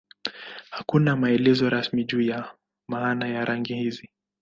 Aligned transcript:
Hakuna 0.69 1.15
maelezo 1.15 1.69
rasmi 1.69 2.03
juu 2.05 2.21
ya 2.21 2.55
maana 2.89 3.27
ya 3.27 3.45
rangi 3.45 3.75
hizi. 3.75 4.09